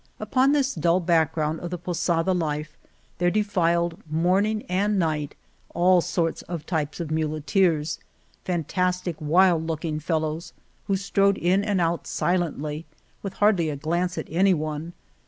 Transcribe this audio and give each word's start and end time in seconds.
Upon 0.19 0.51
this 0.51 0.73
dull 0.73 0.99
background 0.99 1.59
of 1.59 1.69
the 1.69 1.77
posada 1.77 2.31
life 2.33 2.75
there 3.19 3.29
defiled 3.29 4.01
morning 4.09 4.63
and 4.67 4.97
night 4.97 5.35
all 5.75 6.01
sorts 6.01 6.41
of 6.41 6.65
types 6.65 6.99
of 6.99 7.11
muleteers— 7.11 7.99
fantastic, 8.43 9.15
wild 9.19 9.67
look 9.67 9.85
ing 9.85 9.99
fellows, 9.99 10.53
who 10.87 10.95
strode 10.95 11.37
in 11.37 11.63
and 11.63 11.79
out 11.79 12.07
silently 12.07 12.87
with 13.21 13.33
hardly 13.33 13.69
a 13.69 13.75
glance 13.75 14.17
at 14.17 14.25
anyone. 14.31 14.93